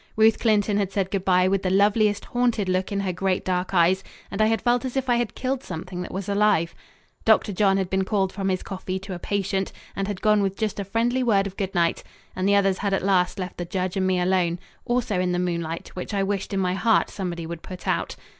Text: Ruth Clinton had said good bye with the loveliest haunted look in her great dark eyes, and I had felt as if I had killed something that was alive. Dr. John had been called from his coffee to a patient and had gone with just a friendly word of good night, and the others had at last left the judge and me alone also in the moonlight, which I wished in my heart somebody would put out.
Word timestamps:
Ruth 0.15 0.39
Clinton 0.39 0.77
had 0.77 0.91
said 0.91 1.11
good 1.11 1.23
bye 1.25 1.47
with 1.47 1.61
the 1.61 1.69
loveliest 1.69 2.25
haunted 2.25 2.67
look 2.67 2.91
in 2.91 3.01
her 3.01 3.13
great 3.13 3.45
dark 3.45 3.71
eyes, 3.71 4.03
and 4.31 4.41
I 4.41 4.47
had 4.47 4.59
felt 4.59 4.83
as 4.83 4.97
if 4.97 5.11
I 5.11 5.17
had 5.17 5.35
killed 5.35 5.61
something 5.61 6.01
that 6.01 6.11
was 6.11 6.27
alive. 6.27 6.73
Dr. 7.23 7.53
John 7.53 7.77
had 7.77 7.87
been 7.87 8.03
called 8.03 8.33
from 8.33 8.49
his 8.49 8.63
coffee 8.63 8.97
to 8.97 9.13
a 9.13 9.19
patient 9.19 9.71
and 9.95 10.07
had 10.07 10.19
gone 10.19 10.41
with 10.41 10.57
just 10.57 10.79
a 10.79 10.83
friendly 10.83 11.21
word 11.21 11.45
of 11.45 11.55
good 11.55 11.75
night, 11.75 12.03
and 12.35 12.49
the 12.49 12.55
others 12.55 12.79
had 12.79 12.95
at 12.95 13.03
last 13.03 13.37
left 13.37 13.57
the 13.57 13.63
judge 13.65 13.95
and 13.95 14.07
me 14.07 14.19
alone 14.19 14.57
also 14.85 15.19
in 15.19 15.33
the 15.33 15.37
moonlight, 15.37 15.89
which 15.89 16.15
I 16.15 16.23
wished 16.23 16.51
in 16.51 16.59
my 16.59 16.73
heart 16.73 17.11
somebody 17.11 17.45
would 17.45 17.61
put 17.61 17.87
out. 17.87 18.15